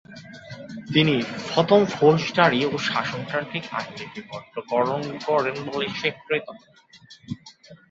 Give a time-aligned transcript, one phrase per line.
[0.93, 1.15] তিনি
[1.53, 6.47] প্রথম ফৌজদারি ও শাসনতান্ত্রিক আইন লিপিবদ্ধ করণ করেন বলে স্বীকৃত।